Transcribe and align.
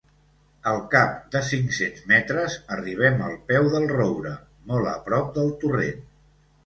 Al 0.69 0.79
cap 0.93 1.11
de 1.35 1.41
cinc-cents 1.49 2.01
metres 2.13 2.55
arribem 2.77 3.21
al 3.29 3.37
peu 3.51 3.69
del 3.75 3.87
roure, 3.95 4.33
molt 4.73 4.93
a 4.97 4.99
prop 5.11 5.31
del 5.37 5.53
torrent. 5.67 6.03